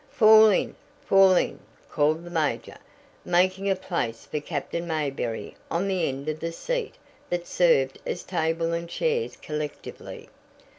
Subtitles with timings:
[0.09, 0.75] "Fall in!
[1.05, 1.59] fall in!"
[1.91, 2.77] called the major,
[3.23, 6.95] making a place for Captain Mayberry on the end of the seat
[7.29, 10.27] that served as table and chairs collectively.